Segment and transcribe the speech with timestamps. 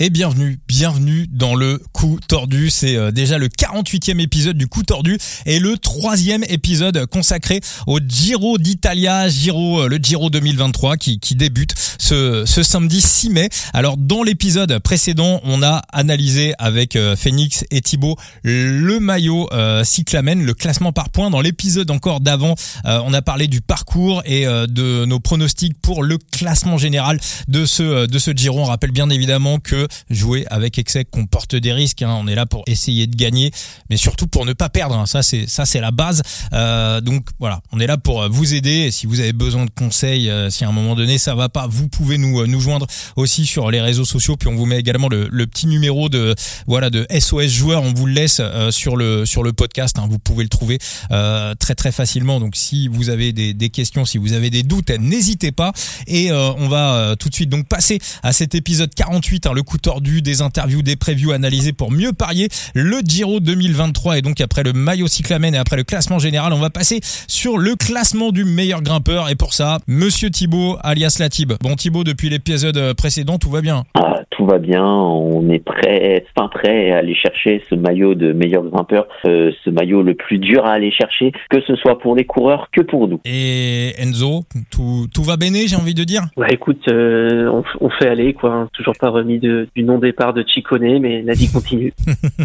[0.00, 2.70] Et bienvenue, bienvenue dans le coup tordu.
[2.70, 7.98] C'est euh, déjà le 48e épisode du coup tordu et le troisième épisode consacré au
[7.98, 13.48] Giro d'Italia, Giro, euh, le Giro 2023 qui, qui débute ce, ce samedi 6 mai.
[13.72, 18.14] Alors dans l'épisode précédent, on a analysé avec euh, Phoenix et Thibaut
[18.44, 19.48] le maillot
[19.82, 21.30] cyclamen, le classement par points.
[21.30, 22.54] Dans l'épisode encore d'avant,
[22.84, 27.18] on a parlé du parcours et de nos pronostics pour le classement général
[27.48, 28.60] de ce de ce Giro.
[28.60, 32.02] On rappelle bien évidemment que jouer avec excès comporte des risques.
[32.02, 32.18] Hein.
[32.20, 33.50] On est là pour essayer de gagner,
[33.88, 34.96] mais surtout pour ne pas perdre.
[34.96, 35.06] Hein.
[35.06, 36.22] Ça, c'est ça, c'est la base.
[36.52, 38.90] Euh, donc voilà, on est là pour euh, vous aider.
[38.90, 41.66] Si vous avez besoin de conseils, euh, si à un moment donné ça va pas,
[41.66, 44.36] vous pouvez nous nous joindre aussi sur les réseaux sociaux.
[44.36, 46.34] Puis on vous met également le, petit numéro de
[46.66, 47.82] voilà de SOS joueur.
[47.82, 49.98] On vous le laisse sur le sur le podcast.
[49.98, 50.06] Hein.
[50.10, 52.40] Vous pouvez le trouver très très facilement.
[52.40, 55.72] Donc si vous avez des, des questions, si vous avez des doutes, n'hésitez pas.
[56.06, 59.78] Et on va tout de suite donc passer à cet épisode 48, hein, le coup
[59.78, 64.64] tordu, des interviews, des previews analysées pour mieux parier le Giro 2023 et donc après
[64.64, 68.44] le maillot cyclamen et après le classement général, on va passer sur le classement du
[68.44, 71.52] meilleur grimpeur et pour ça, monsieur Thibaut alias Latib.
[71.62, 76.24] Bon Thibaut, depuis l'épisode précédent, tout va bien ah, Tout va bien, on est prêt,
[76.36, 80.38] fin prêt à aller chercher ce maillot de meilleur grimpeur, euh, ce maillot le plus
[80.38, 83.20] dur à aller chercher, que ce soit pour les coureurs que pour nous.
[83.24, 86.22] Et Enzo, tout, tout va bien, j'ai envie de dire?
[86.36, 88.68] Ouais écoute, euh, on, on, fait aller quoi, hein.
[88.72, 91.92] toujours pas remis de, du non-départ de Chicone, mais la vie continue.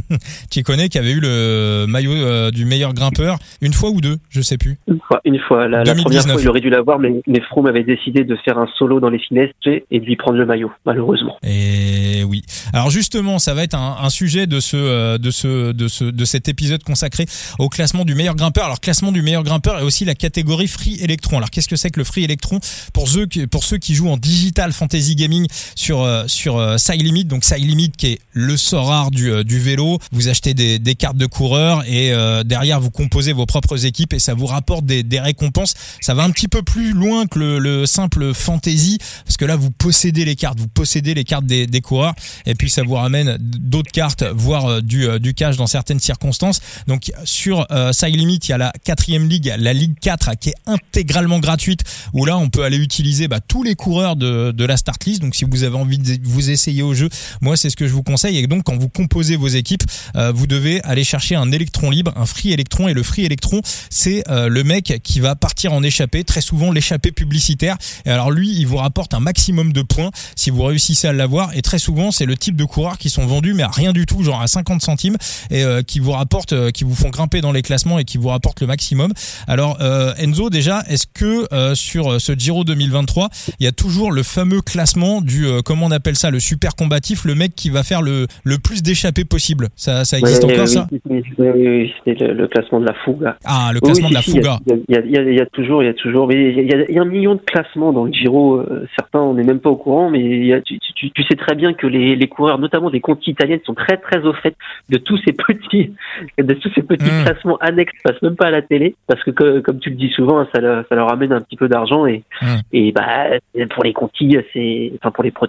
[0.52, 4.42] Chicone qui avait eu le maillot euh, du meilleur grimpeur une fois ou deux, je
[4.42, 4.78] sais plus.
[4.88, 5.68] Une fois, une fois.
[5.68, 8.68] La, première fois, il aurait dû l'avoir, mais, mais Froome avait décidé de faire un
[8.78, 11.38] solo dans les finesses et de lui prendre le maillot, malheureusement.
[11.44, 12.44] Et oui.
[12.74, 16.06] Alors justement, ça va être un, un sujet de ce, euh, de ce, de ce,
[16.06, 17.26] de cet épisode consacré
[17.60, 18.66] au classement du meilleur grimpeur.
[18.66, 21.38] Alors classement du meilleur grimpeur et aussi la catégorie Free Electron.
[21.38, 22.60] Alors qu'est-ce que c'est que le Free Electron?
[22.94, 27.02] Pour ceux qui, pour ceux qui jouent en digital fantasy gaming sur euh, sur Side
[27.02, 30.00] Limit, donc Side Limit qui est le sort rare du, euh, du vélo.
[30.12, 34.20] Vous achetez des, cartes de coureurs et euh, derrière vous composez vos propres équipes et
[34.20, 35.74] ça vous rapporte des, récompenses.
[36.02, 39.56] Ça va un petit peu plus loin que le, le, simple fantasy parce que là
[39.56, 42.14] vous possédez les cartes, vous possédez les cartes des, coureurs
[42.46, 46.62] et puis ça vous ramène d'autres cartes, voire euh, du, cash dans certaines circonstances.
[46.88, 50.56] Donc sur Side Limit, il y a la quatrième ligue, la ligue 4 qui est
[50.66, 51.84] intégralement gratuite
[52.14, 55.22] où là on peut aller utiliser bah, tous les coureurs de la start list.
[55.22, 57.10] Donc si vous avez envie de vous essayer au jeu,
[57.42, 58.38] moi c'est ce que je vous conseille.
[58.38, 59.84] Et donc quand vous composez vos équipes,
[60.16, 62.88] euh, vous devez aller chercher un électron libre, un free électron.
[62.88, 66.72] Et le free électron, c'est euh, le mec qui va partir en échappée, très souvent
[66.72, 67.78] l'échappée publicitaire.
[68.06, 71.56] Et alors lui, il vous rapporte un maximum de points si vous réussissez à l'avoir.
[71.56, 74.06] Et très souvent, c'est le type de coureurs qui sont vendus mais à rien du
[74.06, 75.18] tout, genre à 50 centimes,
[75.50, 78.30] et euh, qui vous rapportent, qui vous font grimper dans les classements et qui vous
[78.30, 79.14] rapportent le maximum.
[79.48, 79.82] Alors
[80.18, 83.30] Enzo, déjà, est-ce que sur ce Giro 2023,
[83.60, 87.26] il y a toujours le fameux classement du comment on appelle ça, le super combatif,
[87.26, 89.70] le mec qui va faire le, le plus d'échappées possible.
[89.76, 93.38] Ça, ça existe encore, ça Oui, oui, c'était le, classement de la Fuga.
[93.46, 94.60] Ah, le classement de la Fuga.
[94.68, 97.36] Il y, a toujours, il y a toujours, mais il y, y, a un million
[97.36, 98.58] de classements dans le Giro.
[98.58, 101.74] Euh, certains, on n'est même pas au courant, mais tu, tu, tu, sais très bien
[101.74, 104.56] que les, les coureurs, notamment des contis italiennes, sont très très au fait
[104.90, 105.94] de tous ces petits,
[106.38, 107.26] de tous ces petits mmh.
[107.26, 110.10] classements annexes qui passent même pas à la télé, parce que comme tu le dis
[110.10, 112.46] souvent, ça, leur, ça leur amène un petit peu d'argent et, mmh.
[112.74, 113.28] et bah
[113.72, 115.48] pour les contis, c'est, enfin pour les pro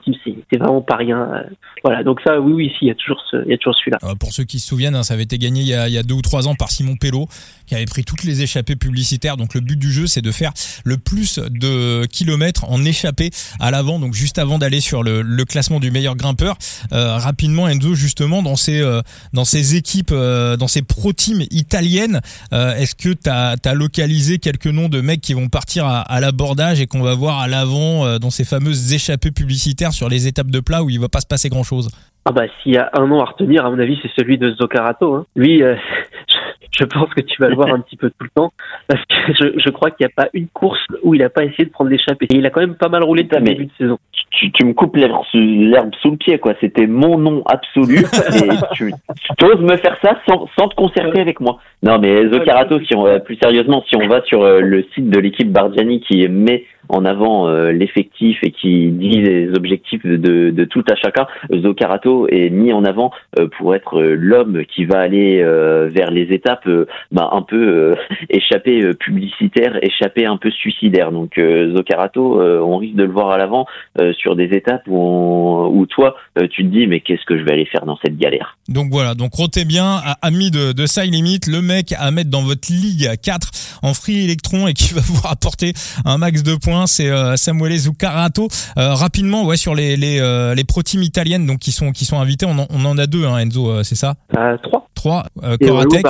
[0.50, 1.44] c'est vraiment pas rien.
[1.82, 3.74] Voilà, donc ça, oui, oui, si, il y a toujours, ce, il y a toujours
[3.76, 3.98] celui-là.
[4.04, 5.94] Euh, pour ceux qui se souviennent, hein, ça avait été gagné il y, a, il
[5.94, 7.26] y, a, deux ou trois ans par Simon Pello,
[7.66, 9.36] qui avait pris toutes les échappées publicitaires.
[9.36, 10.52] Donc le but du jeu, c'est de faire
[10.84, 15.44] le plus de kilomètres en échappée à l'avant, donc juste avant d'aller sur le, le,
[15.44, 16.56] classement du meilleur grimpeur.
[16.92, 21.44] Euh, rapidement, Enzo, justement, dans ces euh, dans ces équipes, euh, dans ces pro teams
[21.50, 22.20] italiennes,
[22.52, 26.20] euh, est-ce que tu as, localisé quelques noms de mecs qui vont partir à, à
[26.20, 30.26] l'abordage et qu'on va voir à l'avant euh, dans ces fameuses échappées publicitaires sur les
[30.26, 31.88] étapes de plat où il va pas se passer grand chose
[32.26, 34.50] ah bah s'il y a un nom à retenir, à mon avis, c'est celui de
[34.52, 35.14] Zoccarato.
[35.14, 35.26] Hein.
[35.36, 35.76] Lui, euh,
[36.78, 38.52] je pense que tu vas le voir un petit peu tout le temps,
[38.88, 41.44] parce que je, je crois qu'il n'y a pas une course où il n'a pas
[41.44, 42.26] essayé de prendre l'échappée.
[42.30, 43.98] Et il a quand même pas mal roulé depuis le début de saison.
[44.30, 46.54] Tu, tu me coupes l'herbe sous le pied, quoi.
[46.60, 47.98] C'était mon nom absolu.
[48.34, 48.92] et tu,
[49.38, 51.58] tu oses me faire ça sans, sans te concerter avec moi.
[51.82, 55.10] Non, mais Zoccarato, si on va plus sérieusement, si on va sur euh, le site
[55.10, 60.50] de l'équipe Bardiani qui met en avant euh, l'effectif et qui dit les objectifs de,
[60.50, 64.84] de tout à chacun, Zoccarato est mis en avant euh, pour être euh, l'homme qui
[64.84, 66.68] va aller vers les étapes
[67.12, 67.96] bah, un peu
[68.30, 71.12] échappé publicitaire, échappé un peu suicidaire.
[71.12, 73.66] Donc Zoccarato, on risque de le voir à l'avant
[74.12, 76.16] sur des étapes où, on, où toi,
[76.50, 78.56] tu te dis mais qu'est-ce que je vais aller faire dans cette galère?
[78.68, 82.42] Donc voilà, donc rotez bien, ami de, de Side Limit, le mec à mettre dans
[82.42, 85.72] votre ligue 4 en free électron et qui va vous rapporter
[86.04, 88.48] un max de points points, c'est Samuele Zuccarato.
[88.76, 92.46] rapidement, ouais, sur les les, les pro teams italiennes donc qui sont qui sont invités,
[92.46, 94.14] on en, on en a deux, hein, Enzo, c'est ça?
[94.62, 94.88] Trois.
[94.94, 95.26] Trois.
[95.60, 96.04] Coratec.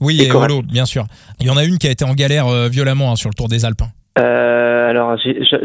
[0.00, 1.06] Oui, et, Holo, bien sûr.
[1.38, 3.48] Il y en a une qui a été en galère violemment hein, sur le Tour
[3.48, 3.82] des Alpes.
[4.18, 5.16] Euh, alors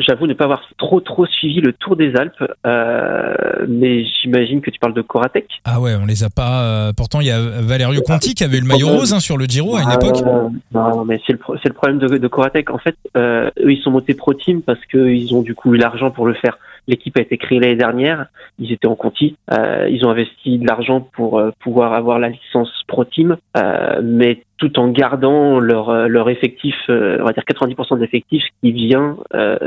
[0.08, 3.34] j'avoue ne pas avoir trop trop suivi le Tour des Alpes, euh,
[3.68, 5.46] mais j'imagine que tu parles de Coratec.
[5.66, 6.64] Ah ouais, on les a pas.
[6.64, 9.46] Euh, pourtant, il y a Valerio Conti qui avait le maillot rose hein, sur le
[9.46, 10.24] Giro à une époque.
[10.74, 12.70] non, mais c'est le, le problème de, de Coratec.
[12.70, 16.12] En fait, eux ils sont montés pro team parce qu'ils ont du coup eu l'argent
[16.12, 16.58] pour le faire.
[16.88, 18.28] L'équipe a été créée l'année dernière.
[18.60, 19.36] Ils étaient en Conti.
[19.52, 23.36] ils ont investi de l'argent pour pouvoir avoir la licence pro team,
[24.02, 28.72] mais tout en gardant leur, euh, leur effectif, euh, on va dire 90% d'effectifs qui
[28.72, 29.58] vient euh.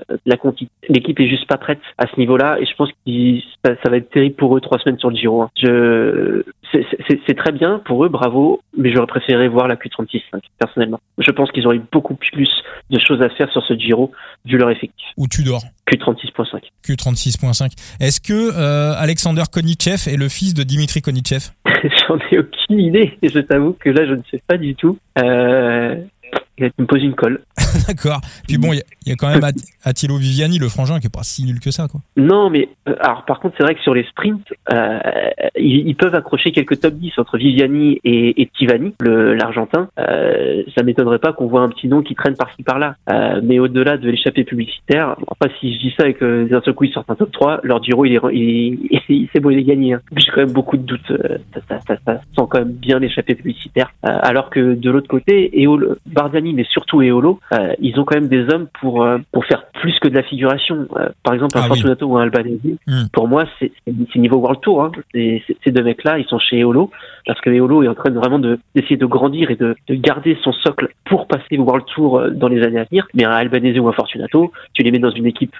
[0.88, 3.96] L'équipe est juste pas prête à ce niveau-là et je pense que ça, ça, va
[3.96, 5.42] être terrible pour eux trois semaines sur le Giro.
[5.42, 5.50] Hein.
[5.56, 6.42] Je,
[6.72, 10.22] c'est très bien pour eux, bravo, mais j'aurais préféré voir la Q36
[10.58, 11.00] personnellement.
[11.18, 12.48] Je pense qu'ils auraient beaucoup plus
[12.90, 14.12] de choses à faire sur ce Giro
[14.44, 15.06] vu leur effectif.
[15.16, 16.60] Où tu dors Q36.5.
[16.86, 17.72] Q36.5.
[18.00, 21.50] Est-ce que euh, Alexander Konichev est le fils de Dimitri Konichev?
[21.66, 24.98] J'en ai aucune idée et je t'avoue que là je ne sais pas du tout.
[25.18, 25.96] Euh,
[26.60, 27.42] il me pose une colle.
[27.88, 28.20] D'accord.
[28.46, 29.42] Puis bon, il y, a quand même
[29.84, 32.00] Attilo Viviani, le frangin, qui est pas si nul que ça, quoi.
[32.16, 34.98] Non, mais euh, alors par contre, c'est vrai que sur les sprints, euh,
[35.56, 39.88] ils, peuvent accrocher quelques top 10 entre Viviani et, et Tivani, l'Argentin.
[39.98, 42.96] Euh, ça m'étonnerait pas qu'on voit un petit nom qui traîne par-ci par-là.
[43.10, 46.74] Euh, mais au-delà de l'échappée publicitaire, enfin, si je dis ça et que d'un seul
[46.74, 49.58] coup ils sortent un top 3, leur Giro, il est, il, il, c'est beau, il
[49.58, 49.94] est gagné.
[49.94, 50.00] Hein.
[50.16, 51.12] J'ai quand même beaucoup de doutes.
[51.54, 53.92] Ça, ça, ça, ça sent quand même bien l'échappée publicitaire.
[54.02, 55.66] alors que de l'autre côté, et
[56.06, 57.40] Bardiani, mais surtout Eolo,
[57.80, 60.86] ils ont quand même des hommes pour euh, pour faire plus que de la figuration.
[60.96, 63.04] Euh, par exemple, un ah Fortunato ou un Albanese, hmm.
[63.12, 63.72] pour moi, c'est
[64.16, 64.84] niveau World Tour.
[64.84, 64.92] Hein.
[65.14, 66.90] Ces deux mecs-là, ils sont chez Eolo
[67.26, 70.36] parce que Eolo est en train de vraiment d'essayer de, grandir et de, de, garder
[70.42, 73.06] son socle pour passer au World Tour euh, dans les années à venir.
[73.14, 75.56] Mais un Albanese ou un Fortunato, tu les mets dans une équipe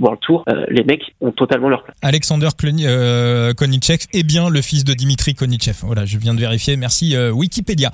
[0.00, 1.96] World Tour, les mecs ont totalement leur place.
[2.02, 5.78] Alexander Konichev est bien le fils de Dimitri Konichev.
[5.82, 6.76] Voilà, je viens de vérifier.
[6.76, 7.90] Merci Wikipédia.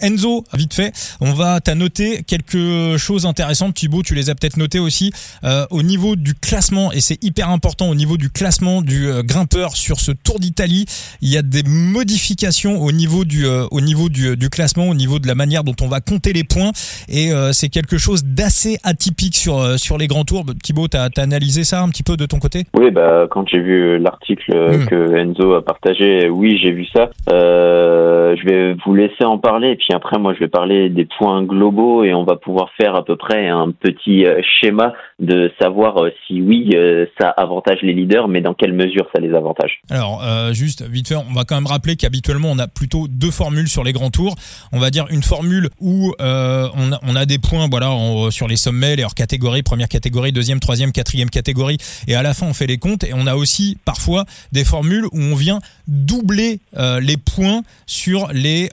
[0.00, 3.74] Enzo, vite fait, on va t'as noté quelques choses intéressantes.
[3.74, 5.12] Thibaut, tu les as peut-être notées aussi
[5.44, 9.22] euh, au niveau du classement et c'est hyper important au niveau du classement du euh,
[9.22, 10.84] grimpeur sur ce Tour d'Italie.
[11.20, 14.94] Il y a des modifications au niveau du euh, au niveau du, du, classement, au
[14.94, 16.70] niveau de la manière dont on va compter les points
[17.08, 20.44] et c'est quelque chose d'assez atypique sur sur les grands tours.
[20.62, 22.64] Thibaut, tu as, analysé ça un petit peu de ton côté?
[22.76, 24.86] Oui, bah quand j'ai vu l'article hmm.
[24.86, 27.10] que Enzo a partagé, oui, j'ai vu ça.
[27.28, 31.42] je vais vous laisser en parler et puis après moi je vais parler des points
[31.42, 31.63] globaux
[32.04, 34.26] et on va pouvoir faire à peu près un petit
[34.60, 39.06] schéma de savoir euh, si oui, euh, ça avantage les leaders, mais dans quelle mesure
[39.14, 39.80] ça les avantage.
[39.90, 43.30] Alors, euh, juste vite fait, on va quand même rappeler qu'habituellement, on a plutôt deux
[43.30, 44.34] formules sur les grands tours.
[44.72, 47.90] On va dire une formule où on, a, des points voilà,
[48.30, 51.78] sur les sommets, les hors catégories, première catégorie, deuxième, troisième, quatrième catégorie,
[52.08, 53.04] et à la fin, on fait les comptes.
[53.04, 56.60] Et on a aussi parfois des formules où on vient doubler
[57.00, 58.68] les points sur les,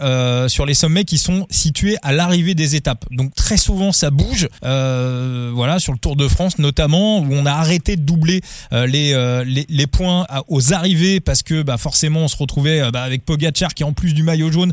[0.47, 3.05] sur les sommets qui sont situés à l'arrivée des étapes.
[3.11, 4.47] Donc très souvent, ça bouge.
[4.61, 8.41] voilà, sur le Tour de France notamment où on a arrêté de doubler
[8.73, 12.91] euh, euh, les, les, points aux arrivées parce que bah, forcément on se retrouvait euh,
[12.91, 14.71] bah, avec Pogacar qui en plus du maillot jaune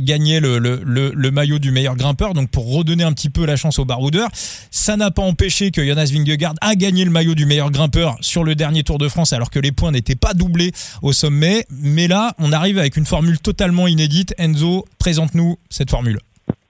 [0.00, 2.34] gagnait le, le, le, maillot du meilleur grimpeur.
[2.34, 4.28] Donc pour redonner un petit peu la chance aux baroudeurs
[4.70, 8.44] ça n'a pas empêché que Jonas Vingegaard a gagné le maillot du meilleur grimpeur sur
[8.44, 10.72] le dernier Tour de France alors que les points n'étaient pas doublés
[11.02, 11.64] au sommet.
[11.70, 14.34] Mais là on arrive avec une formule totalement inédite.
[14.38, 16.18] Enzo présente-nous cette formule.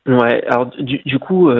[0.09, 1.51] Ouais, alors du, du coup,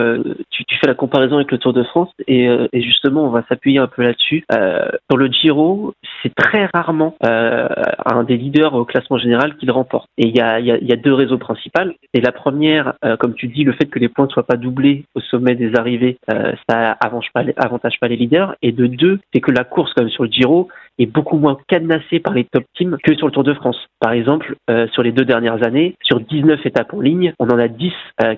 [0.79, 3.79] fais la comparaison avec le Tour de France et, euh, et justement, on va s'appuyer
[3.79, 4.45] un peu là-dessus.
[4.51, 7.67] Euh, dans le Giro, c'est très rarement euh,
[8.05, 10.07] un des leaders au classement général qui le remporte.
[10.17, 11.93] Et il y a, y, a, y a, deux raisons principales.
[12.13, 14.57] Et la première, euh, comme tu dis, le fait que les points ne soient pas
[14.57, 18.55] doublés au sommet des arrivées, ça avantage pas, avantage pas les leaders.
[18.61, 20.69] Et de deux, c'est que la course, comme sur le Giro,
[20.99, 23.87] est beaucoup moins cadenassée par les top teams que sur le Tour de France.
[23.99, 24.55] Par exemple,
[24.93, 27.91] sur les deux dernières années, sur 19 étapes en ligne, on en a 10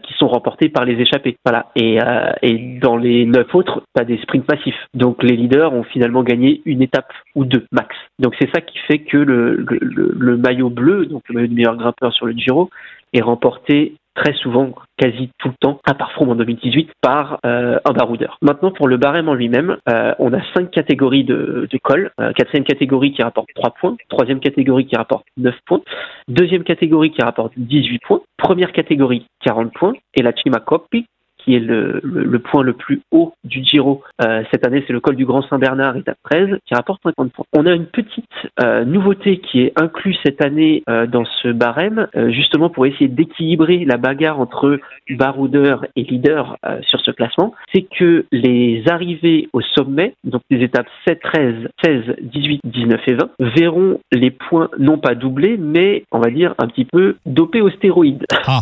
[0.03, 1.37] qui sont remportés par les échappés.
[1.45, 1.67] Voilà.
[1.75, 4.87] Et, euh, et dans les neuf autres, pas des sprints passifs.
[4.93, 7.95] Donc les leaders ont finalement gagné une étape ou deux max.
[8.19, 11.53] Donc c'est ça qui fait que le, le, le maillot bleu, donc le maillot de
[11.53, 12.69] meilleur grimpeur sur le Giro,
[13.13, 17.79] est remporté très souvent, quasi tout le temps, à part Froome en 2018, par euh,
[17.85, 18.37] un baroudeur.
[18.41, 22.11] Maintenant, pour le barème en lui-même, euh, on a cinq catégories de, de col.
[22.19, 25.81] Euh, quatrième catégorie qui rapporte 3 points, troisième catégorie qui rapporte 9 points,
[26.27, 31.05] deuxième catégorie qui rapporte 18 points, première catégorie 40 points, et la Cima Coppi
[31.43, 32.01] qui est le,
[32.39, 34.03] point le plus haut du Giro.
[34.21, 37.45] Euh, cette année, c'est le col du Grand Saint-Bernard, étape 13, qui rapporte 50 points.
[37.53, 38.25] On a une petite
[38.61, 43.85] euh, nouveauté qui est inclue cette année euh, dans ce barème, justement pour essayer d'équilibrer
[43.85, 44.79] la bagarre entre
[45.09, 47.53] baroudeur et leader sur ce classement.
[47.73, 53.13] C'est que les arrivées au sommet, donc les étapes 7, 13, 16, 18, 19 et
[53.13, 57.61] 20, verront les points non pas doublés, mais on va dire un petit peu dopés
[57.61, 58.25] aux stéroïdes.
[58.47, 58.61] Ah.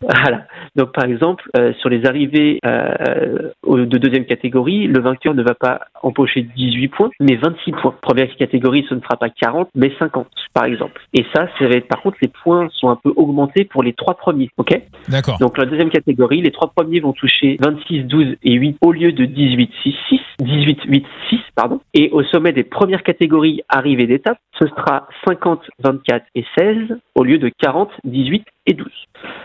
[0.00, 0.46] Voilà.
[0.76, 5.54] Donc par exemple, euh, sur les arrivées euh, de deuxième catégorie, le vainqueur ne va
[5.54, 7.94] pas empocher 18 points, mais 26 points.
[8.00, 11.00] Première catégorie, ce ne sera pas 40, mais 50, par exemple.
[11.14, 13.92] Et ça, ça va être, par contre, les points sont un peu augmentés pour les
[13.92, 14.80] trois premiers, ok?
[15.08, 15.38] D'accord.
[15.38, 19.12] Donc la deuxième catégorie, les trois premiers vont toucher 26, 12 et 8 au lieu
[19.12, 21.80] de 18, 6, 6, 18, 8, 6, pardon.
[21.94, 27.24] Et au sommet des premières catégories arrivées d'étape, ce sera 50, 24 et 16 au
[27.24, 28.86] lieu de 40, 18 et 12.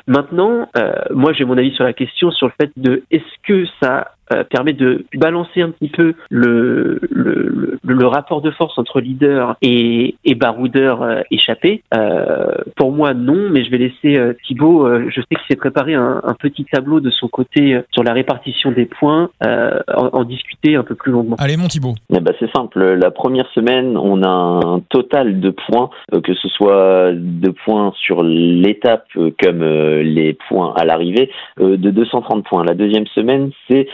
[0.07, 3.65] Maintenant, euh, moi j'ai mon avis sur la question sur le fait de est-ce que
[3.81, 9.00] ça euh, permet de balancer un petit peu le, le, le, rapport de force entre
[9.00, 11.84] leader et, et baroudeur euh, échappé.
[11.93, 15.93] Euh, pour moi, non, mais je vais laisser euh, Thibaut, je sais qu'il s'est préparé
[15.93, 20.75] un, un, petit tableau de son côté sur la répartition des points, en, en, discuter
[20.75, 21.36] un peu plus longuement.
[21.39, 21.96] Allez, mon Thibaut.
[22.13, 26.48] Eh ben, c'est simple, la première semaine, on a un total de points, que ce
[26.50, 29.07] soit de points sur l'étape
[29.41, 32.63] comme les points à l'arrivée, de 230 points.
[32.63, 33.88] La deuxième semaine, c'est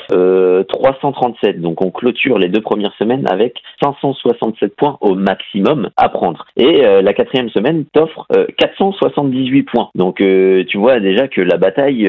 [0.67, 1.61] 337.
[1.61, 6.45] Donc on clôture les deux premières semaines avec 567 points au maximum à prendre.
[6.57, 8.27] Et euh, la quatrième semaine t'offre
[8.57, 9.89] 478 euh, points.
[9.95, 12.03] Donc euh, tu vois déjà que la bataille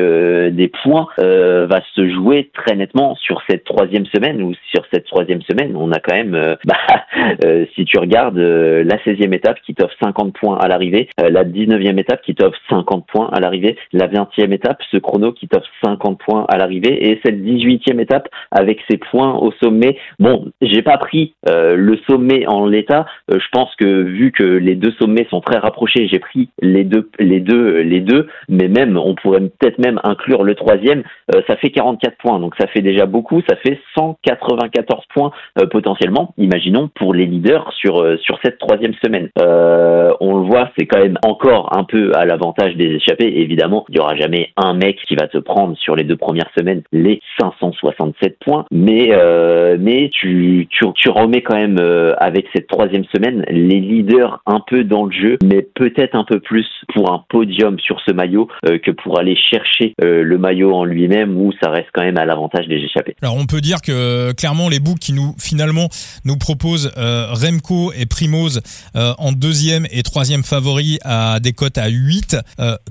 [0.52, 5.42] des points va se jouer très nettement sur cette troisième semaine ou sur cette troisième
[5.42, 5.76] semaine.
[5.76, 6.32] On a quand même,
[6.64, 11.98] bah, si tu regardes la 16e étape qui t'offre 50 points à l'arrivée, la 19e
[11.98, 16.18] étape qui t'offre 50 points à l'arrivée, la 20e étape, ce chrono qui t'offre 50
[16.18, 18.03] points à l'arrivée et cette 18e étape
[18.50, 19.98] avec ses points au sommet.
[20.18, 23.06] Bon, j'ai pas pris euh, le sommet en l'état.
[23.30, 26.84] Euh, je pense que vu que les deux sommets sont très rapprochés, j'ai pris les
[26.84, 28.28] deux, les deux, les deux.
[28.48, 31.02] Mais même, on pourrait peut-être même inclure le troisième.
[31.34, 33.42] Euh, ça fait 44 points, donc ça fait déjà beaucoup.
[33.48, 35.30] Ça fait 194 points
[35.70, 36.34] potentiellement.
[36.38, 39.28] Imaginons pour les leaders sur sur cette troisième semaine.
[39.36, 43.40] on le voit, c'est quand même encore un peu à l'avantage des échappés.
[43.40, 46.50] Évidemment, il y aura jamais un mec qui va te prendre sur les deux premières
[46.56, 52.14] semaines les 560 7 points, mais euh, mais tu, tu, tu remets quand même euh,
[52.18, 56.40] avec cette troisième semaine les leaders un peu dans le jeu, mais peut-être un peu
[56.40, 60.84] plus pour un podium sur ce maillot euh, que pour aller chercher le maillot en
[60.84, 63.16] lui-même où ça reste quand même à l'avantage des échappés.
[63.22, 65.88] Alors on peut dire que clairement les boucs qui nous finalement
[66.24, 68.60] nous proposent Remco et Primoz
[68.94, 72.36] en deuxième et troisième favoris à des cotes à 8,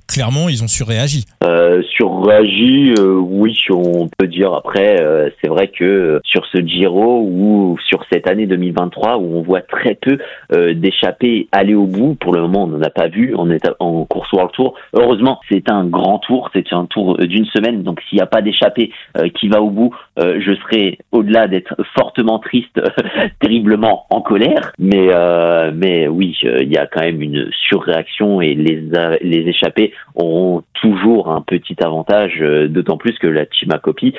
[0.08, 1.26] clairement ils ont surréagi.
[1.96, 7.78] surréagi, oui, on peut dire après euh, c'est vrai que euh, sur ce Giro ou
[7.88, 10.18] sur cette année 2023 où on voit très peu
[10.54, 13.68] euh, d'échappés aller au bout, pour le moment on n'en a pas vu, on est
[13.80, 14.76] en course World Tour.
[14.94, 18.42] Heureusement, c'est un grand tour, c'est un tour d'une semaine, donc s'il n'y a pas
[18.42, 18.92] d'échappé
[19.36, 22.82] qui va au bout, je serai au-delà d'être fortement triste,
[23.40, 24.72] terriblement en colère.
[24.80, 25.10] Mais
[25.74, 28.82] mais oui, il y a quand même une surréaction et les
[29.22, 34.14] les échappés auront toujours un petit avantage, d'autant plus que la Chimacopi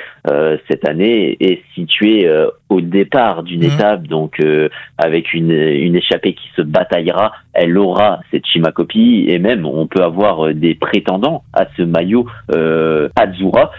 [0.69, 3.73] cette année est située euh, au départ d'une mmh.
[3.75, 4.69] étape, donc euh,
[4.99, 10.03] avec une, une échappée qui se bataillera, elle aura cette Chimacopi et même on peut
[10.03, 13.71] avoir euh, des prétendants à ce maillot euh, Azura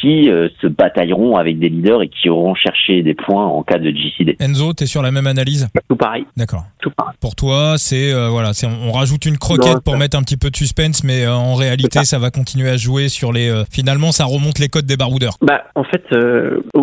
[0.00, 3.90] qui se batailleront avec des leaders et qui auront cherché des points en cas de
[3.90, 4.36] GCD.
[4.40, 5.68] Enzo, tu es sur la même analyse?
[5.88, 6.26] Tout pareil.
[6.36, 6.64] D'accord.
[6.80, 7.14] Tout pareil.
[7.20, 10.56] Pour toi, c'est voilà, c'est on, rajoute une croquette pour mettre un petit peu de
[10.56, 13.64] suspense, mais en réalité, ça va continuer à jouer sur les.
[13.70, 15.34] finalement, ça remonte les codes des baroudeurs.
[15.40, 16.04] Bah, en fait,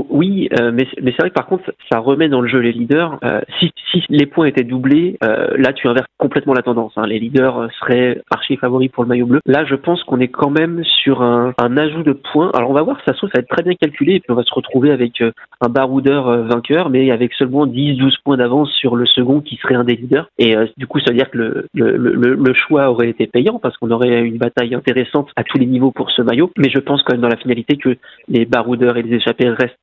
[0.10, 3.20] oui, mais, mais c'est vrai que par contre, ça remet dans le jeu les leaders.
[3.24, 3.72] Euh, si,
[4.10, 6.94] les points étaient doublés, euh, là, tu inverses complètement la tendance.
[6.96, 7.06] Hein.
[7.08, 9.40] Les leaders seraient archi favoris pour le maillot bleu.
[9.46, 12.52] Là, je pense qu'on est quand même sur un, ajout de points.
[12.54, 14.32] Alors, on va voir, ça se trouve, ça va être très bien calculé, et puis
[14.32, 18.72] on va se retrouver avec euh, un baroudeur vainqueur, mais avec seulement 10-12 points d'avance
[18.72, 20.28] sur le second qui serait un des leaders.
[20.38, 23.92] Et du coup, ça veut dire que le, le choix aurait été payant parce qu'on
[23.92, 26.52] aurait une bataille intéressante à tous les niveaux pour ce maillot.
[26.58, 27.96] Mais je pense quand même dans la finalité que
[28.28, 29.76] les baroudeurs et les échappés restent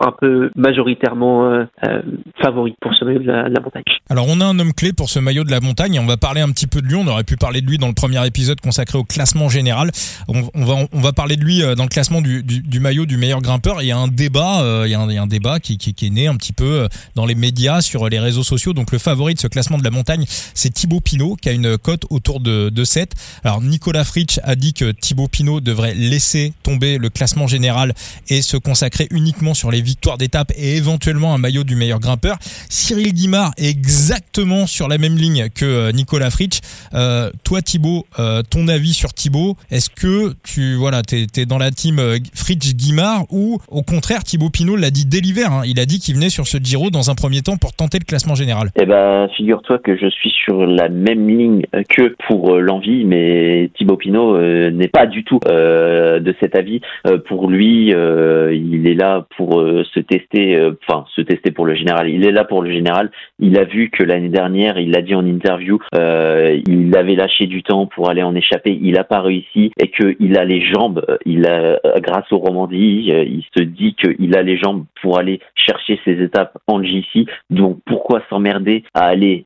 [0.00, 2.02] un peu majoritairement euh,
[2.42, 3.84] favori pour ce maillot de la, montagne.
[4.10, 6.40] Alors on a un homme clé pour ce maillot de la montagne on va parler
[6.40, 6.96] un petit peu de lui.
[6.96, 9.90] On aurait pu parler de lui dans le premier épisode consacré au classement général.
[10.28, 13.40] On, va on va parler de lui dans le classement du, du, maillot du meilleur
[13.40, 13.82] grimpeur.
[13.82, 16.26] Il y a un débat, il y a un, débat qui, qui, qui, est né
[16.26, 18.72] un petit peu dans les médias, sur les réseaux sociaux.
[18.72, 21.78] Donc le favori de ce classement de la montagne, c'est Thibaut Pinot qui a une
[21.78, 23.12] cote autour de, de 7.
[23.44, 27.94] Alors Nicolas Fritsch a dit que Thibaut Pinot devrait laisser tomber le classement général
[28.28, 32.36] et se consacrer uniquement sur les victoires d'étape et éventuellement un maillot du meilleur grimpeur.
[32.68, 36.60] Cyril Guimard est exactement sur la même ligne que euh, Nicolas Fritsch.
[36.94, 41.58] Euh, toi Thibaut, euh, ton avis sur Thibaut, est-ce que tu voilà, t'es es dans
[41.58, 45.62] la team euh, Fritsch Guimard ou au contraire Thibaut Pinot l'a dit dès l'hiver, hein,
[45.66, 48.04] il a dit qu'il venait sur ce Giro dans un premier temps pour tenter le
[48.04, 48.68] classement général.
[48.80, 53.96] Eh ben figure-toi que je suis sur la même ligne que pour l'envie, mais Thibaut
[53.96, 54.40] Pinot
[54.70, 56.80] n'est pas du tout de cet avis.
[57.26, 57.92] pour lui,
[58.56, 62.08] il est là pour se tester, enfin se tester pour le général.
[62.08, 63.10] Il est là pour le général.
[63.38, 67.62] Il a vu que l'année dernière, il l'a dit en interview, il avait lâché du
[67.62, 68.78] temps pour aller en échapper.
[68.80, 71.04] Il n'a pas réussi et qu'il a les jambes.
[71.24, 75.98] Il a, grâce au Romandie, il se dit qu'il a les jambes pour aller chercher
[76.04, 77.26] ses étapes en GC.
[77.50, 79.44] Donc pourquoi s'emmerder à aller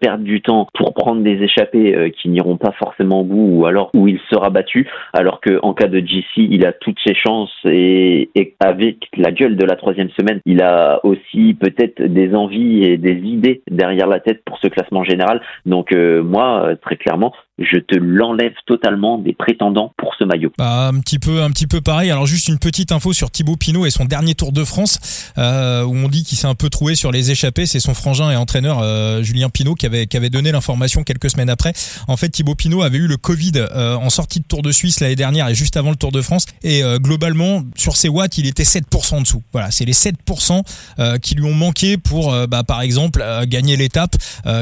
[0.00, 3.90] perdre du temps pour prendre des échappées qui n'iront pas forcément au bout ou alors
[3.94, 8.30] où il sera battu, alors qu'en cas de GC, il a toutes ses chances et,
[8.58, 13.16] avec la gueule de la troisième semaine, il a aussi peut-être des envies et des
[13.16, 15.40] idées derrière la tête pour ce classement général.
[15.66, 20.50] Donc euh, moi, très clairement, je te l'enlève totalement des prétendants pour ce maillot.
[20.56, 22.10] Bah, un petit peu, un petit peu pareil.
[22.10, 24.98] Alors juste une petite info sur Thibaut Pinot et son dernier Tour de France,
[25.36, 27.66] euh, où on dit qu'il s'est un peu troué sur les échappées.
[27.66, 31.30] C'est son frangin et entraîneur euh, Julien Pinot qui avait qui avait donné l'information quelques
[31.30, 31.72] semaines après.
[32.08, 35.00] En fait, Thibaut Pinot avait eu le Covid euh, en sortie de Tour de Suisse
[35.00, 36.46] l'année dernière et juste avant le Tour de France.
[36.62, 39.42] Et globalement, sur ses watts, il était 7% en dessous.
[39.52, 40.62] Voilà, c'est les 7%
[40.98, 44.16] euh, qui lui ont manqué pour, bah, par exemple, gagner l'étape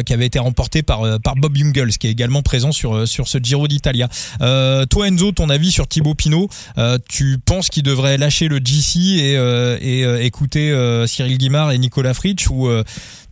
[0.05, 3.28] qui avait été remportée par par Bob Jungels, qui est également présent sur euh, sur,
[3.28, 4.09] ce Giro d'Italia.
[4.40, 8.59] Euh, toi Enzo, ton avis sur Thibaut Pinot, euh, tu penses qu'il devrait lâcher le
[8.59, 9.35] GC et,
[9.80, 10.75] et écouter
[11.07, 12.68] Cyril Guimard et Nicolas Fritsch ou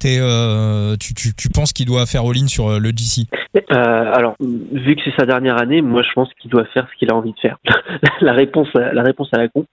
[0.00, 3.26] tu, tu, tu penses qu'il doit faire all-in sur le GC
[3.70, 7.10] Alors, vu que c'est sa dernière année, moi je pense qu'il doit faire ce qu'il
[7.10, 7.58] a envie de faire.
[8.20, 9.64] la réponse, la réponse à la con.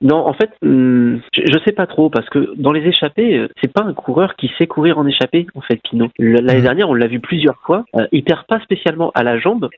[0.00, 3.82] non, en fait, hmm, je, sais pas trop parce que dans les échappées, c'est pas
[3.82, 5.46] un coureur qui sait courir en échappée.
[5.54, 6.08] En fait, Pinot.
[6.18, 6.62] L'année mmh.
[6.62, 7.84] dernière, on l'a vu plusieurs fois.
[8.12, 9.68] il perd pas spécialement à la jambe,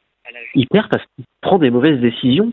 [0.55, 2.53] il perd parce qu'il prend des mauvaises décisions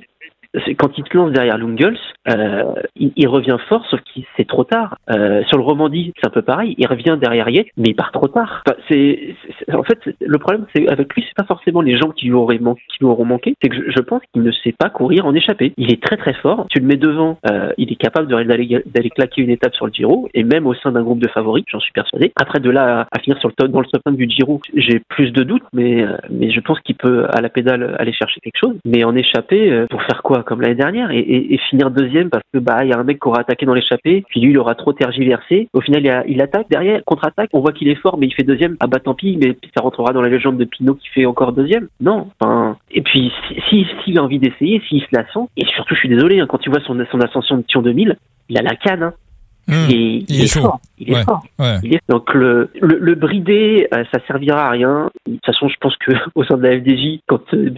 [0.77, 2.63] quand il te lance derrière Lungels, euh,
[2.95, 4.97] il, revient fort, sauf que c'est trop tard.
[5.11, 6.75] Euh, sur le Romandie, c'est un peu pareil.
[6.77, 8.63] Il revient derrière Yates, mais il part trop tard.
[8.89, 9.35] c'est,
[9.71, 12.57] en fait, le problème, c'est avec lui, c'est pas forcément les gens qui lui, auraient
[12.57, 13.53] qui lui auront manqué.
[13.61, 15.73] C'est que je, pense qu'il ne sait pas courir en échappée.
[15.77, 16.65] Il est très très fort.
[16.69, 19.93] Tu le mets devant, euh, il est capable d'aller, d'aller claquer une étape sur le
[19.93, 22.31] Giro, et même au sein d'un groupe de favoris, j'en suis persuadé.
[22.35, 25.01] Après, de là à, finir sur le top, dans le top 1 du Giro, j'ai
[25.09, 28.39] plus de doutes, mais euh, mais je pense qu'il peut à la pédale aller chercher
[28.41, 28.75] quelque chose.
[28.85, 30.38] Mais en échappée, euh, pour faire quoi?
[30.45, 33.27] Comme l'année dernière et, finir deuxième parce que bah il y a un mec qui
[33.27, 35.67] aura attaqué dans l'échappée, puis lui il aura trop tergiversé.
[35.73, 38.77] Au final il, attaque derrière, contre-attaque, on voit qu'il est fort, mais il fait deuxième.
[38.79, 41.53] Ah bah tant pis, mais ça rentrera dans la légende de Pinot qui fait encore
[41.53, 41.87] deuxième.
[41.99, 42.27] Non.
[42.39, 43.31] Enfin, et puis
[43.69, 46.47] s'il si, a envie d'essayer, s'il se la sent, et surtout je suis désolé, hein,
[46.47, 48.17] quand tu vois son, son ascension de Tion 2000,
[48.49, 49.03] il a la canne.
[49.03, 49.13] Hein.
[49.69, 49.91] Mmh.
[49.91, 50.79] il, est, fort.
[50.97, 51.43] Il est fort.
[52.09, 55.11] donc le, le, brider, euh, ça servira à rien.
[55.27, 57.69] De toute façon, je pense que au sein de la FDJ, quand euh,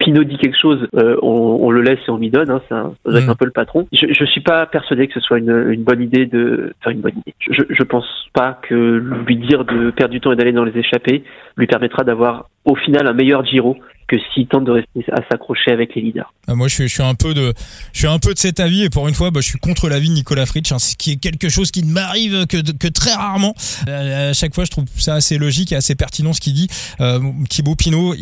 [0.00, 2.50] Pinot dit quelque chose, euh, on, le laisse et on lui donne.
[2.50, 3.30] Hein, ça, mmh.
[3.30, 3.86] un peu le patron.
[3.92, 7.02] Je, je suis pas persuadé que ce soit une, une bonne idée de, enfin une
[7.02, 7.34] bonne idée.
[7.38, 10.76] Je, je pense pas que lui dire de perdre du temps et d'aller dans les
[10.76, 11.22] échappées
[11.56, 13.76] lui permettra d'avoir au final un meilleur Giro
[14.08, 16.32] que s'il tente de rester à s'accrocher avec les leaders.
[16.48, 17.54] Ah, moi, je suis, un peu de,
[17.92, 19.88] je suis un peu de cet avis et pour une fois, bah, je suis contre
[19.88, 23.14] l'avis de Nicolas Fritsch, hein, ce qui est quelque chose qui ne m'arrive que, très
[23.14, 23.54] rarement.
[23.88, 26.68] Euh, à chaque fois, je trouve ça assez logique et assez pertinent ce qu'il dit.
[27.00, 28.14] Euh, Thibaut Pinot,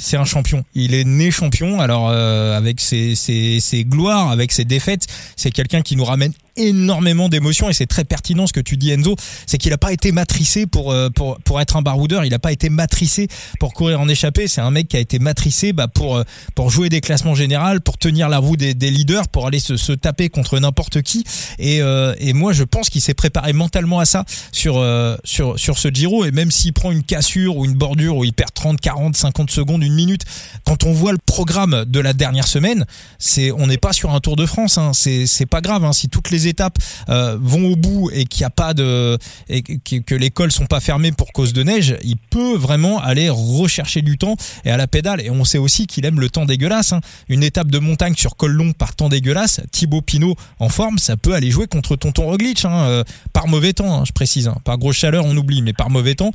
[0.00, 0.64] c'est un champion.
[0.74, 1.80] Il est né champion.
[1.80, 7.68] Alors euh, avec ses gloires, avec ses défaites, c'est quelqu'un qui nous ramène énormément d'émotions
[7.68, 10.66] et c'est très pertinent ce que tu dis Enzo, c'est qu'il n'a pas été matricé
[10.66, 14.08] pour, euh, pour, pour être un baroudeur, il n'a pas été matricé pour courir en
[14.08, 17.34] échappée, c'est un mec qui a été matricé bah, pour, euh, pour jouer des classements
[17.34, 21.24] généraux, pour tenir la roue des, leaders, pour aller se, se taper contre n'importe qui
[21.58, 24.84] et, euh, et moi je pense qu'il s'est préparé mentalement à ça sur,
[25.24, 28.32] sur, sur ce Giro et même s'il prend une cassure ou une bordure où il
[28.32, 30.22] perd 30, 40, 50 secondes, une minute,
[30.64, 32.86] quand on voit le programme de la dernière semaine,
[33.18, 36.08] c'est on n'est pas sur un Tour de France, hein, c'est pas grave, hein, si
[36.08, 36.78] toutes les les étapes
[37.08, 40.50] euh, vont au bout et qu'il n'y a pas de et que, que les cols
[40.52, 44.70] sont pas fermés pour cause de neige, il peut vraiment aller rechercher du temps et
[44.70, 45.20] à la pédale.
[45.20, 46.92] Et on sait aussi qu'il aime le temps dégueulasse.
[46.92, 47.00] hein.
[47.28, 51.16] Une étape de montagne sur col long par temps dégueulasse, Thibaut Pinot en forme, ça
[51.16, 54.50] peut aller jouer contre Tonton Roglic hein, euh, par mauvais temps, hein, je précise.
[54.64, 56.30] Par grosse chaleur, on oublie, mais par mauvais temps,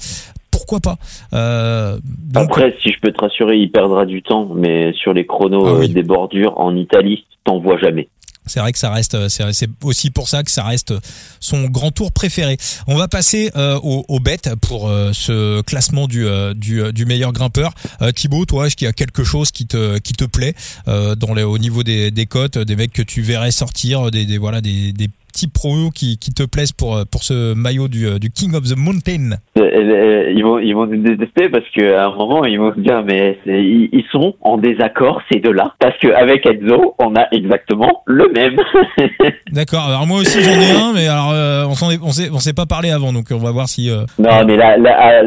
[0.51, 0.97] pourquoi pas
[1.33, 5.25] Euh, donc, Après, si je peux te rassurer, il perdra du temps, mais sur les
[5.25, 5.89] chronos Ah oui.
[5.89, 8.07] des bordures en Italie, t'en vois jamais.
[8.47, 10.93] C'est vrai que ça reste, euh, c'est aussi pour ça que ça reste
[11.39, 12.57] son grand tour préféré.
[12.87, 17.73] On va passer euh, aux, bêtes pour euh, ce classement du, du, meilleur grimpeur.
[18.15, 20.55] Thibaut, toi, est-ce qu'il y a quelque chose qui te, qui te plaît
[20.85, 24.61] dans les, au niveau des, des cotes, des mecs que tu verrais sortir, des, voilà,
[24.61, 24.93] des
[25.37, 28.55] petits pros qui, qui te plaisent pour, euh, pour ce maillot du, euh, du King
[28.55, 32.57] of the Mountain Euh, ils vont, ils vont nous détester parce qu'à un moment, ils
[32.59, 37.27] vont se dire, mais ils sont en désaccord ces deux-là, parce qu'avec Enzo, on a
[37.31, 38.55] exactement le même.
[39.51, 39.83] D'accord.
[39.87, 42.39] Alors moi aussi j'en ai un, mais alors euh, on s'en est, on s'est, on
[42.39, 43.89] s'est pas parlé avant, donc on va voir si.
[43.91, 44.75] euh, non, mais là,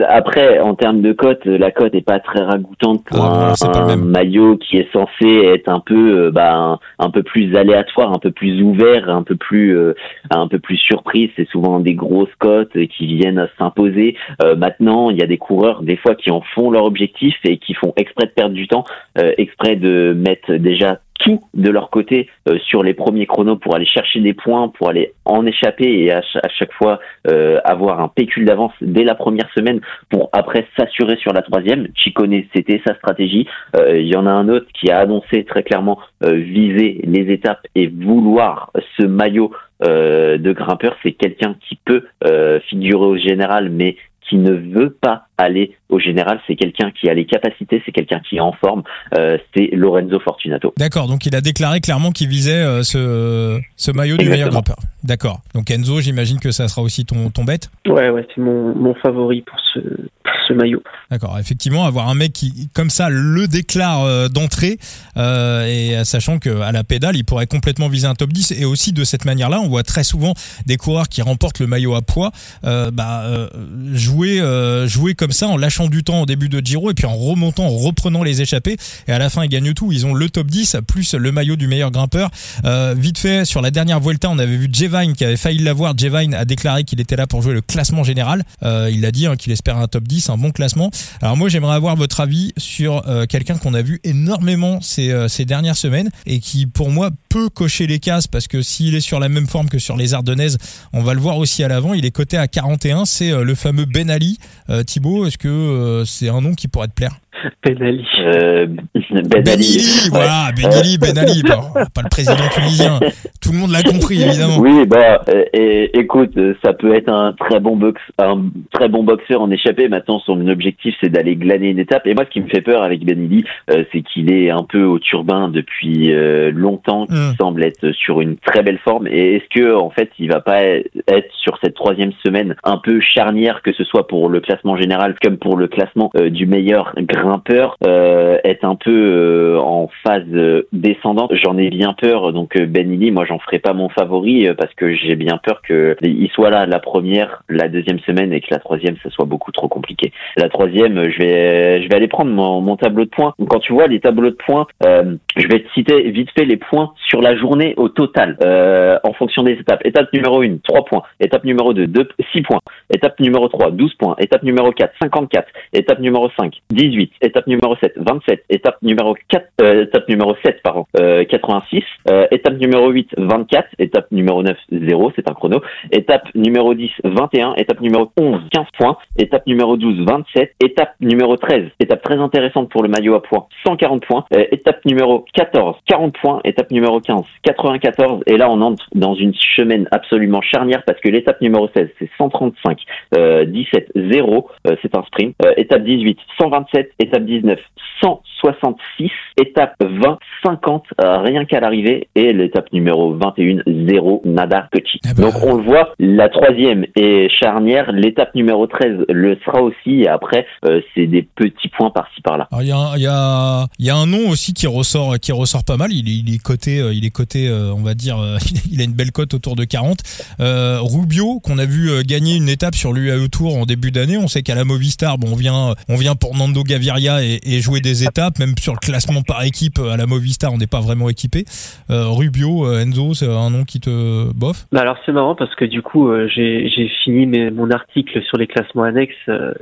[0.09, 3.97] après, en termes de cote, la cote est pas très ragoûtante pour Ah, un, un
[3.97, 8.31] maillot qui est censé être un peu, bah, un, un peu plus aléatoire, un peu
[8.33, 9.95] plus ouvert, un peu plus, euh,
[10.31, 11.31] un peu plus surprise.
[11.37, 14.17] C'est souvent des grosses cotes qui viennent s'imposer.
[14.43, 17.59] Euh, maintenant, il y a des coureurs des fois qui en font leur objectif et
[17.59, 18.85] qui font exprès de perdre du temps,
[19.19, 23.75] euh, exprès de mettre déjà tout de leur côté euh, sur les premiers chronos pour
[23.75, 26.99] aller chercher des points, pour aller en échapper et à, ch- à chaque fois
[27.31, 29.81] euh, avoir un pécule d'avance dès la première semaine
[30.11, 31.89] pour après s'assurer sur la troisième.
[31.95, 33.47] Chicone, c'était sa stratégie.
[33.77, 37.33] Euh, Il y en a un autre qui a annoncé très clairement euh, viser les
[37.33, 39.53] étapes et vouloir ce maillot
[39.85, 40.97] euh, de grimpeur.
[41.03, 43.97] C'est quelqu'un qui peut euh, figurer au général, mais
[44.29, 46.41] qui ne veut pas aller au général.
[46.47, 48.83] C'est quelqu'un qui a les capacités, c'est quelqu'un qui est en forme.
[49.17, 50.73] Euh, c'est Lorenzo Fortunato.
[50.79, 54.77] D'accord, donc il a déclaré clairement qu'il visait euh, ce, ce maillot du meilleur grimpeur.
[55.03, 55.41] D'accord.
[55.55, 57.71] Donc Enzo, j'imagine que ça sera aussi ton, ton bête?
[57.87, 60.83] Ouais, ouais, c'est mon, mon favori pour ce, pour ce maillot.
[61.11, 61.39] D'accord.
[61.39, 64.79] Effectivement, avoir un mec qui, comme ça, le déclare euh, d'entrée,
[65.17, 68.53] euh, et sachant que à la pédale, il pourrait complètement viser un top 10.
[68.61, 70.35] Et aussi de cette manière-là, on voit très souvent
[70.67, 72.31] des coureurs qui remportent le maillot à poids,
[72.65, 73.49] euh, bah, euh,
[73.93, 77.07] jouer, euh, jouer comme ça en lâchant du temps au début de Giro et puis
[77.07, 78.77] en remontant, en reprenant les échappées.
[79.09, 79.93] Et à la fin, ils gagnent tout.
[79.93, 82.31] Ils ont le top 10 plus le maillot du meilleur grimpeur.
[82.65, 85.97] Euh, vite fait, sur la dernière Vuelta, on avait vu Jevine qui avait failli l'avoir.
[85.97, 88.43] Jevine a déclaré qu'il était là pour jouer le classement général.
[88.63, 90.91] Euh, il a dit hein, qu'il espère un top 10, un bon classement.
[91.23, 95.45] Alors moi, j'aimerais avoir votre avis sur euh, quelqu'un qu'on a vu énormément ces, ces
[95.45, 99.21] dernières semaines et qui, pour moi, peut cocher les cases parce que s'il est sur
[99.21, 100.59] la même forme que sur les Ardennaises,
[100.93, 101.95] on va le voir aussi à l'avant.
[101.95, 103.07] Il est coté à 41.
[103.07, 104.39] C'est euh, le fameux Ben Ali.
[104.69, 107.19] Euh, Thibaut, est-ce que euh, c'est un nom qui pourrait te plaire?
[107.65, 108.07] Ben Ali.
[108.21, 109.77] Euh, ben Ben Ali.
[109.79, 112.99] Ali, voilà, Ben Ali, Ben Ali, Bon, pas le président tunisien.
[113.41, 114.59] Tout le monde l'a compris, évidemment.
[114.59, 118.89] Oui, bah, euh, et, écoute, euh, ça peut être un très bon box, un très
[118.89, 119.89] bon boxeur en échappée.
[119.89, 122.07] Maintenant, son objectif, c'est d'aller glaner une étape.
[122.07, 124.83] Et moi, ce qui me fait peur avec Benili, euh, c'est qu'il est un peu
[124.85, 127.35] au turbin depuis euh, longtemps, qu'il Mm.
[127.41, 129.07] semble être sur une très belle forme.
[129.07, 133.01] Et est-ce que, en fait, il va pas être sur cette troisième semaine un peu
[133.01, 136.93] charnière, que ce soit pour le classement général comme pour le classement euh, du meilleur
[137.21, 142.33] grimpeur, euh, être un peu euh, en phase euh, descendante J'en ai bien peur.
[142.33, 145.97] Donc euh, Benili, moi, j'en ferai pas mon favori parce que j'ai bien peur que
[146.03, 149.53] il soit là la première, la deuxième semaine et que la troisième, ça soit beaucoup
[149.53, 150.13] trop compliqué.
[150.37, 153.35] La troisième, je vais, je vais aller prendre mon, mon tableau de points.
[153.49, 156.57] Quand tu vois les tableaux de points, euh, je vais te citer vite fait les
[156.57, 159.85] points sur la journée au total euh, en fonction des étapes.
[159.85, 161.03] Étape numéro 1, 3 points.
[161.21, 162.61] Étape numéro 2, 2 6 points.
[162.93, 164.17] Étape numéro 3, 12 points.
[164.19, 165.49] Étape numéro 4, 54.
[165.73, 167.10] Étape numéro 5, 18.
[167.21, 168.45] Étape numéro 7, 27.
[168.49, 171.83] Étape numéro 4, euh, étape numéro 7, pardon, euh, 86.
[172.09, 173.69] Euh, étape numéro 8, 24.
[173.79, 175.61] Étape numéro 9, 0, c'est un chrono.
[175.93, 177.55] Étape numéro 10, 21.
[177.55, 178.97] Étape numéro 11, 15 points.
[179.19, 180.55] Étape numéro 12, 27.
[180.63, 184.25] Étape numéro 13, étape très intéressante pour le maillot à poids, 140 points.
[184.35, 186.41] Euh, étape numéro 14, 40 points.
[186.45, 188.23] Étape numéro 15, 94.
[188.27, 192.11] Et là, on entre dans une semaine absolument charnière parce que l'étape numéro 16, c'est
[192.19, 192.79] 135.
[193.17, 195.35] Euh, 17, 0, euh, c'est un sprint.
[195.45, 196.93] Euh, étape 18, 127.
[197.01, 197.59] Étape 19,
[198.03, 199.11] 166.
[199.41, 202.09] Étape 20, 50, euh, rien qu'à l'arrivée.
[202.15, 204.99] Et l'étape numéro 21, 0, nada, petit.
[205.07, 205.23] Ah bah.
[205.25, 207.91] Donc on le voit, la troisième est charnière.
[207.93, 210.03] L'étape numéro 13 le sera aussi.
[210.03, 212.49] Et après, euh, c'est des petits points par-ci par-là.
[212.61, 215.19] Il y a, un- il y a, il y a un nom aussi qui ressort,
[215.19, 215.91] qui ressort pas mal.
[215.93, 218.19] Il est, il est coté, il est coté, euh, on va dire,
[218.71, 219.99] il a une belle cote autour de 40.
[220.41, 224.19] Euh, Rubio, qu'on a vu gagner une étape sur l'UAE Tour en début d'année.
[224.19, 227.61] On sait qu'à la Movistar, bon, on vient, on vient pour Nando Gaviria et, et
[227.61, 230.81] jouer des étapes, même sur le classement par équipe à la Movistar, on n'est pas
[230.81, 231.45] vraiment équipé.
[231.91, 235.55] Euh, Rubio, euh, Enzo, c'est un nom qui te bof bah alors c'est marrant parce
[235.55, 239.53] que du coup euh, j'ai j'ai fini mes, mon article sur les classements annexes euh,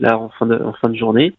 [0.00, 1.32] là en fin de en fin de journée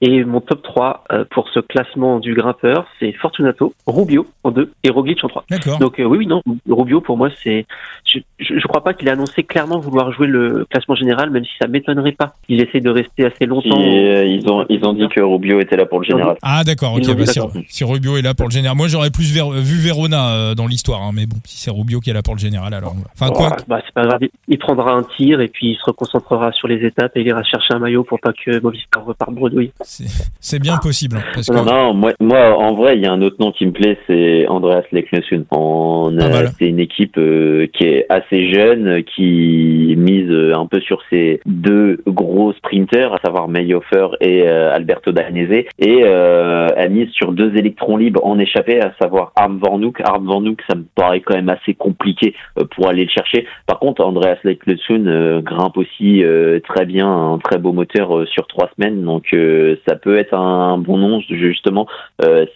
[0.00, 4.72] et mon top 3 euh, pour ce classement du grimpeur c'est Fortunato, Rubio en 2
[4.84, 5.44] et Roglic en 3.
[5.50, 5.78] D'accord.
[5.78, 7.66] Donc euh, oui oui non Rubio pour moi c'est
[8.04, 11.44] je, je, je crois pas qu'il ait annoncé clairement vouloir jouer le classement général même
[11.44, 12.34] si ça m'étonnerait pas.
[12.48, 13.80] Il essaie de rester assez Si, longtemps.
[13.80, 16.36] euh, ils ont ils ont dit que Rubio était là pour le général.
[16.42, 17.06] Ah d'accord, ok.
[17.16, 17.24] Bah,
[17.68, 20.66] si, Rubio est là pour le général, moi j'aurais plus ver- vu Verona euh, dans
[20.66, 22.94] l'histoire, hein, mais bon, si c'est Rubio qui est là pour le général, alors.
[23.14, 24.20] Enfin quoi Ouais, bah, c'est pas grave.
[24.48, 27.42] Il prendra un tir et puis il se reconcentrera sur les étapes et il ira
[27.42, 29.72] chercher un maillot pour pas que Movistar reparte bredouille.
[29.82, 30.04] C'est
[30.40, 31.16] c'est bien possible.
[31.18, 31.52] hein, que...
[31.52, 33.98] Non, non, moi, moi, en vrai, il y a un autre nom qui me plaît,
[34.06, 35.44] c'est Andreas Leknesund.
[35.50, 36.50] On Pas a- mal.
[36.58, 42.00] c'est une équipe euh, qui est assez jeune, qui mise un peu sur ses deux
[42.06, 47.56] gros sprinters, à savoir Mayhofer et euh, Alberto Dagnese, et euh, elle mise sur deux
[47.56, 50.00] électrons libres en échappée, à savoir Arm Van Hoek.
[50.04, 53.46] Arm Van Hoek, ça me paraît quand même assez compliqué euh, pour aller le chercher.
[53.66, 58.46] Par contre, Andreas Leknesund euh, grimpe aussi euh, très bien, un très beau moteur sur
[58.46, 59.34] trois semaines, donc
[59.86, 61.86] ça peut être un bon nom justement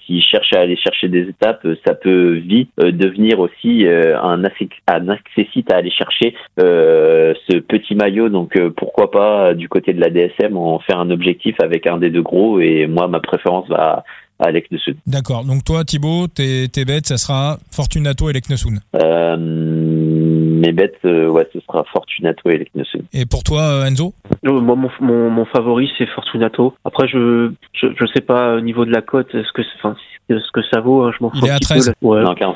[0.07, 4.43] s'il cherche à aller chercher des étapes, ça peut vite devenir aussi un,
[4.87, 8.29] un accessite à aller chercher ce petit maillot.
[8.29, 12.11] Donc pourquoi pas du côté de la DSM en faire un objectif avec un des
[12.13, 12.61] deux gros.
[12.61, 14.05] Et moi, ma préférence va
[14.39, 14.97] à Alex de Sud.
[15.07, 15.45] D'accord.
[15.45, 18.81] Donc toi, Thibaut, tes, tes bêtes, ça sera Fortunato et Leknesund.
[18.97, 23.03] Euh, mes bêtes, euh, ouais, ce sera Fortunato et Sud.
[23.13, 24.15] Et pour toi, euh, Enzo?
[24.43, 26.75] Non, Moi, mon, mon, mon favori, c'est Fortunato.
[26.85, 29.97] Après, je, je, je sais pas au niveau de la cote, ce que, enfin,
[30.29, 31.03] ce que ça vaut.
[31.03, 31.39] hein, je m'en fous.
[31.43, 31.93] Il est un à petit 13.
[32.01, 32.07] peu.
[32.07, 32.23] Ouais.
[32.23, 32.55] Non, 15.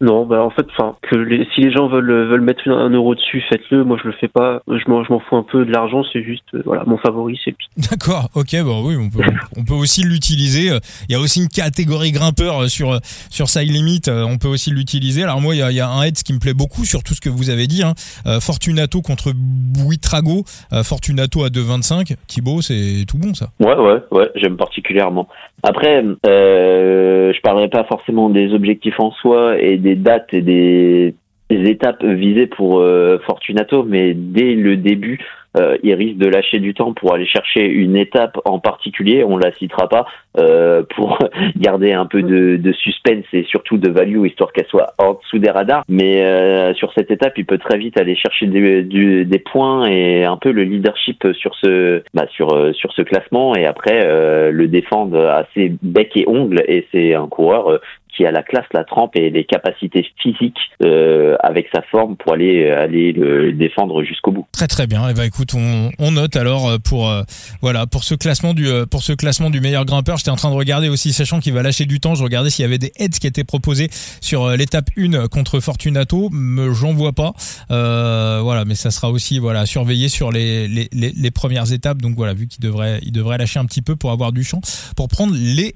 [0.00, 2.90] Non, bah en fait, enfin, que les, si les gens veulent veulent mettre un, un
[2.90, 3.84] euro dessus, faites-le.
[3.84, 4.62] Moi, je le fais pas.
[4.68, 6.02] Je m'en je m'en fous un peu de l'argent.
[6.12, 7.54] C'est juste, euh, voilà, mon favori, c'est.
[7.90, 9.22] D'accord, ok, bon oui, on peut,
[9.56, 10.70] on peut aussi l'utiliser.
[11.08, 12.98] Il y a aussi une catégorie grimpeur euh, sur euh,
[13.30, 15.22] sur Side Limit, euh, on peut aussi l'utiliser.
[15.22, 17.30] Alors moi, il y a, un heads qui me plaît beaucoup sur tout ce que
[17.30, 17.82] vous avez dit.
[17.82, 17.94] Hein.
[18.40, 20.44] Fortunato contre Buitrago,
[20.84, 22.16] Fortunato à 2,25.
[22.26, 23.48] Thibaut, c'est tout bon ça.
[23.60, 25.28] Ouais, ouais, ouais, j'aime particulièrement.
[25.62, 31.14] Après, euh, je parlerai pas forcément des objectifs en soi et des dates et des,
[31.50, 32.84] étapes visées pour
[33.26, 35.18] Fortunato, mais dès le début,
[35.58, 39.24] euh, il risque de lâcher du temps pour aller chercher une étape en particulier.
[39.24, 40.06] On la citera pas
[40.38, 41.18] euh, pour
[41.56, 45.50] garder un peu de, suspense et surtout de value histoire qu'elle soit en dessous des
[45.50, 45.84] radars.
[45.88, 50.36] Mais euh, sur cette étape, il peut très vite aller chercher des, points et un
[50.36, 54.04] peu le leadership sur ce bah, sur sur ce classement et après
[54.50, 56.62] le défendre assez bec et ongle.
[56.68, 57.80] Et c'est un coureur
[58.18, 62.32] qui a la classe, la trempe et les capacités physiques euh, avec sa forme pour
[62.32, 64.46] aller aller le défendre jusqu'au bout.
[64.50, 65.08] Très très bien.
[65.08, 67.22] Et ben écoute, on, note alors euh, pour euh,
[67.62, 70.16] voilà pour ce classement du euh, pour ce classement du meilleur grimpeur.
[70.16, 72.14] J'étais en train de regarder aussi, sachant qu'il va lâcher du temps.
[72.14, 73.88] Je regardais s'il y avait des heads qui étaient proposés
[74.20, 76.30] sur euh, l'étape 1 contre Fortunato.
[76.72, 77.32] J'en vois pas.
[77.70, 82.00] Euh, voilà, mais ça sera aussi voilà à surveiller sur les, les, premières étapes.
[82.00, 84.60] Donc voilà, vu qu'il devrait il devrait lâcher un petit peu pour avoir du champ
[84.96, 85.74] pour prendre les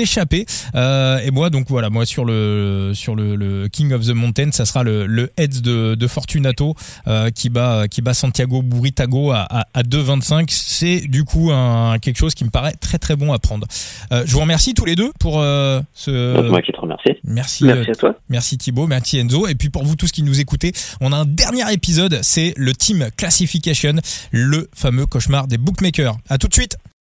[0.00, 0.46] échappées.
[0.74, 4.50] Euh, et moi donc voilà, moi sur le sur le, le King of the Mountain,
[4.52, 6.74] ça sera le, le heads de, de Fortunato
[7.06, 10.46] euh, qui bat qui bat Santiago Burritago à, à, à 2,25.
[10.50, 13.66] C'est du coup un, quelque chose qui me paraît très très bon à prendre.
[14.12, 16.48] Euh, je vous remercie tous les deux pour euh, ce.
[16.48, 17.12] Moi qui te remercie.
[17.24, 18.14] Merci, Merci euh, à toi.
[18.28, 19.46] merci Thibaut, merci Enzo.
[19.46, 22.72] Et puis pour vous tous qui nous écoutez, on a un dernier épisode, c'est le
[22.74, 23.94] Team Classification,
[24.32, 26.16] le fameux cauchemar des bookmakers.
[26.28, 26.76] À tout de suite.